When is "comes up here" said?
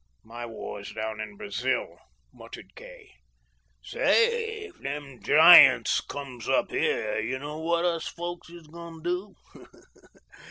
6.01-7.19